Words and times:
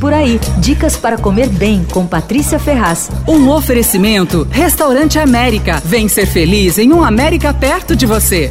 Por 0.00 0.14
aí, 0.14 0.40
dicas 0.56 0.96
para 0.96 1.18
comer 1.18 1.50
bem 1.50 1.84
com 1.84 2.06
Patrícia 2.06 2.58
Ferraz. 2.58 3.10
Um 3.28 3.50
oferecimento 3.50 4.48
Restaurante 4.50 5.18
América. 5.18 5.78
Vem 5.84 6.08
ser 6.08 6.24
feliz 6.24 6.78
em 6.78 6.90
um 6.90 7.04
América 7.04 7.52
perto 7.52 7.94
de 7.94 8.06
você. 8.06 8.50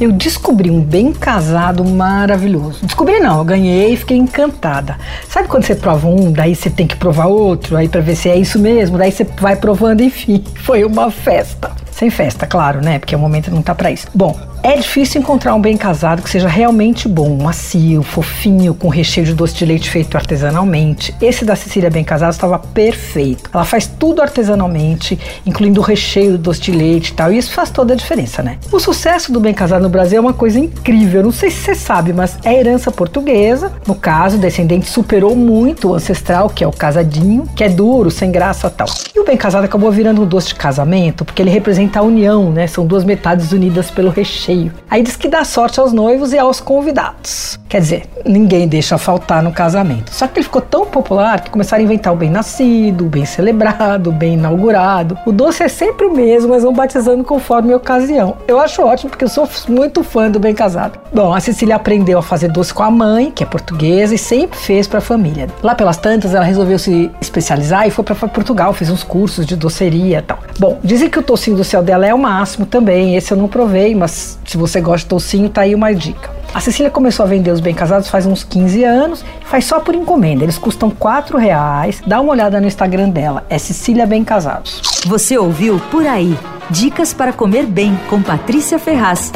Eu 0.00 0.10
descobri 0.10 0.68
um 0.68 0.80
bem 0.80 1.12
casado 1.12 1.84
maravilhoso. 1.84 2.84
Descobri 2.84 3.20
não, 3.20 3.38
eu 3.38 3.44
ganhei 3.44 3.92
e 3.92 3.96
fiquei 3.96 4.16
encantada. 4.16 4.98
Sabe 5.28 5.46
quando 5.46 5.62
você 5.62 5.76
prova 5.76 6.08
um, 6.08 6.32
daí 6.32 6.56
você 6.56 6.68
tem 6.68 6.88
que 6.88 6.96
provar 6.96 7.26
outro, 7.26 7.76
aí 7.76 7.88
para 7.88 8.00
ver 8.00 8.16
se 8.16 8.28
é 8.28 8.36
isso 8.36 8.58
mesmo, 8.58 8.98
daí 8.98 9.12
você 9.12 9.24
vai 9.38 9.54
provando, 9.54 10.00
enfim, 10.02 10.42
foi 10.64 10.82
uma 10.82 11.08
festa. 11.08 11.70
Sem 11.92 12.10
festa, 12.10 12.48
claro, 12.48 12.80
né? 12.80 12.98
Porque 12.98 13.14
o 13.14 13.18
momento 13.18 13.48
não 13.50 13.62
tá 13.62 13.76
para 13.76 13.92
isso. 13.92 14.08
Bom, 14.12 14.36
é 14.62 14.76
difícil 14.76 15.20
encontrar 15.20 15.54
um 15.54 15.60
bem 15.60 15.76
casado 15.76 16.22
que 16.22 16.28
seja 16.28 16.48
realmente 16.48 17.08
bom, 17.08 17.36
macio, 17.36 18.02
fofinho, 18.02 18.74
com 18.74 18.88
recheio 18.88 19.26
de 19.26 19.34
doce 19.34 19.54
de 19.54 19.64
leite 19.64 19.88
feito 19.88 20.16
artesanalmente. 20.16 21.14
Esse 21.20 21.44
da 21.44 21.56
Cecília 21.56 21.90
Bem 21.90 22.04
Casado 22.04 22.32
estava 22.32 22.58
perfeito. 22.58 23.48
Ela 23.52 23.64
faz 23.64 23.86
tudo 23.86 24.20
artesanalmente, 24.20 25.18
incluindo 25.46 25.80
o 25.80 25.84
recheio 25.84 26.32
do 26.32 26.38
doce 26.38 26.60
de 26.60 26.72
leite 26.72 27.08
e 27.08 27.12
tal, 27.14 27.32
e 27.32 27.38
isso 27.38 27.52
faz 27.52 27.70
toda 27.70 27.94
a 27.94 27.96
diferença, 27.96 28.42
né? 28.42 28.58
O 28.70 28.78
sucesso 28.78 29.32
do 29.32 29.40
Bem 29.40 29.54
Casado 29.54 29.82
no 29.82 29.88
Brasil 29.88 30.18
é 30.18 30.20
uma 30.20 30.34
coisa 30.34 30.58
incrível. 30.58 31.22
Não 31.22 31.32
sei 31.32 31.50
se 31.50 31.60
você 31.60 31.74
sabe, 31.74 32.12
mas 32.12 32.38
é 32.44 32.52
herança 32.52 32.90
portuguesa. 32.90 33.72
No 33.86 33.94
caso, 33.94 34.36
o 34.36 34.40
descendente 34.40 34.88
superou 34.88 35.34
muito 35.34 35.88
o 35.88 35.94
ancestral, 35.94 36.50
que 36.50 36.62
é 36.62 36.66
o 36.66 36.72
casadinho, 36.72 37.46
que 37.56 37.64
é 37.64 37.68
duro, 37.68 38.10
sem 38.10 38.30
graça 38.30 38.68
tal. 38.68 38.88
E 39.14 39.18
o 39.18 39.24
Bem 39.24 39.36
Casado 39.36 39.64
acabou 39.64 39.90
virando 39.90 40.22
um 40.22 40.26
doce 40.26 40.48
de 40.48 40.56
casamento, 40.56 41.24
porque 41.24 41.40
ele 41.40 41.50
representa 41.50 42.00
a 42.00 42.02
união, 42.02 42.52
né? 42.52 42.66
São 42.66 42.84
duas 42.84 43.04
metades 43.04 43.52
unidas 43.52 43.90
pelo 43.90 44.10
recheio 44.10 44.49
cheio. 44.50 44.72
Aí 44.90 45.02
diz 45.02 45.16
que 45.16 45.28
dá 45.28 45.44
sorte 45.44 45.78
aos 45.78 45.92
noivos 45.92 46.32
e 46.32 46.38
aos 46.38 46.60
convidados. 46.60 47.58
Quer 47.68 47.80
dizer, 47.80 48.02
ninguém 48.26 48.66
deixa 48.66 48.98
faltar 48.98 49.42
no 49.42 49.52
casamento. 49.52 50.12
Só 50.12 50.26
que 50.26 50.40
ele 50.40 50.44
ficou 50.44 50.60
tão 50.60 50.84
popular 50.84 51.40
que 51.40 51.50
começaram 51.50 51.82
a 51.82 51.84
inventar 51.84 52.12
o 52.12 52.16
bem 52.16 52.28
nascido, 52.28 53.06
o 53.06 53.08
bem 53.08 53.24
celebrado, 53.24 54.10
o 54.10 54.12
bem 54.12 54.34
inaugurado. 54.34 55.16
O 55.24 55.30
doce 55.30 55.62
é 55.62 55.68
sempre 55.68 56.06
o 56.06 56.12
mesmo, 56.12 56.50
mas 56.50 56.64
vão 56.64 56.72
batizando 56.72 57.22
conforme 57.22 57.72
a 57.72 57.76
ocasião. 57.76 58.36
Eu 58.48 58.58
acho 58.58 58.82
ótimo 58.82 59.10
porque 59.10 59.24
eu 59.24 59.28
sou 59.28 59.48
muito 59.68 60.02
fã 60.02 60.28
do 60.28 60.40
bem 60.40 60.52
casado. 60.52 60.98
Bom, 61.14 61.32
a 61.32 61.38
Cecília 61.38 61.76
aprendeu 61.76 62.18
a 62.18 62.22
fazer 62.22 62.48
doce 62.48 62.74
com 62.74 62.82
a 62.82 62.90
mãe, 62.90 63.30
que 63.30 63.44
é 63.44 63.46
portuguesa, 63.46 64.14
e 64.14 64.18
sempre 64.18 64.58
fez 64.58 64.88
para 64.88 64.98
a 64.98 65.02
família. 65.02 65.46
Lá 65.62 65.76
pelas 65.76 65.96
tantas, 65.96 66.34
ela 66.34 66.44
resolveu 66.44 66.78
se 66.78 67.08
especializar 67.20 67.86
e 67.86 67.90
foi 67.90 68.04
para 68.04 68.16
Portugal, 68.16 68.72
fez 68.72 68.90
uns 68.90 69.04
cursos 69.04 69.46
de 69.46 69.54
doceria 69.54 70.18
e 70.18 70.22
tal. 70.22 70.40
Bom, 70.58 70.80
dizem 70.82 71.08
que 71.08 71.18
o 71.18 71.22
tocinho 71.22 71.56
do 71.56 71.64
céu 71.64 71.82
dela 71.82 72.04
é 72.04 72.12
o 72.12 72.18
máximo 72.18 72.66
também. 72.66 73.14
Esse 73.14 73.32
eu 73.32 73.36
não 73.38 73.46
provei, 73.46 73.94
mas 73.94 74.39
se 74.50 74.56
você 74.56 74.80
gosta 74.80 75.04
de 75.04 75.06
toucinho, 75.06 75.48
tá 75.48 75.60
aí 75.60 75.76
uma 75.76 75.94
dica. 75.94 76.28
A 76.52 76.58
Cecília 76.58 76.90
começou 76.90 77.24
a 77.24 77.28
vender 77.28 77.52
os 77.52 77.60
bem 77.60 77.72
casados 77.72 78.08
faz 78.08 78.26
uns 78.26 78.42
15 78.42 78.82
anos, 78.82 79.24
faz 79.44 79.64
só 79.64 79.78
por 79.78 79.94
encomenda. 79.94 80.42
Eles 80.42 80.58
custam 80.58 80.90
4 80.90 81.38
reais. 81.38 82.02
Dá 82.04 82.20
uma 82.20 82.32
olhada 82.32 82.60
no 82.60 82.66
Instagram 82.66 83.10
dela, 83.10 83.46
é 83.48 83.56
Cecília 83.58 84.08
Bem 84.08 84.24
Casados. 84.24 84.82
Você 85.06 85.38
ouviu 85.38 85.80
Por 85.88 86.04
Aí. 86.04 86.36
Dicas 86.68 87.14
para 87.14 87.32
comer 87.32 87.64
bem 87.64 87.96
com 88.08 88.20
Patrícia 88.20 88.76
Ferraz. 88.76 89.30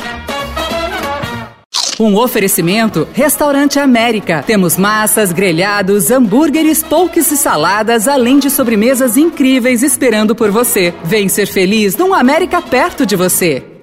Um 2.00 2.16
oferecimento 2.16 3.06
Restaurante 3.12 3.78
América. 3.78 4.42
Temos 4.44 4.76
massas, 4.76 5.30
grelhados, 5.30 6.10
hambúrgueres, 6.10 6.82
polques 6.82 7.30
e 7.30 7.36
saladas, 7.36 8.08
além 8.08 8.40
de 8.40 8.50
sobremesas 8.50 9.16
incríveis 9.16 9.84
esperando 9.84 10.34
por 10.34 10.50
você. 10.50 10.92
Vem 11.04 11.28
ser 11.28 11.46
feliz 11.46 11.96
num 11.96 12.12
América 12.12 12.60
perto 12.60 13.06
de 13.06 13.14
você. 13.14 13.73